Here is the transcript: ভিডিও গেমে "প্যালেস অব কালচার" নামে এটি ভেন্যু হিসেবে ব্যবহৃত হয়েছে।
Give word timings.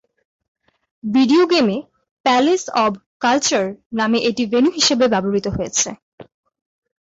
ভিডিও 1.03 1.43
গেমে 1.51 1.77
"প্যালেস 2.25 2.63
অব 2.83 2.93
কালচার" 3.23 3.65
নামে 3.99 4.17
এটি 4.29 4.43
ভেন্যু 4.51 4.71
হিসেবে 4.77 5.05
ব্যবহৃত 5.13 5.47
হয়েছে। 5.55 5.89